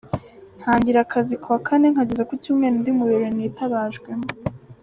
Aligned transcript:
Ntangira 0.59 0.99
akazi 1.05 1.33
kuwa 1.41 1.57
Kane 1.67 1.87
nkageza 1.93 2.23
ku 2.29 2.33
Cyumweru 2.41 2.75
ndi 2.81 2.91
mu 2.97 3.03
birori 3.09 3.31
nitabajwemo. 3.37 4.27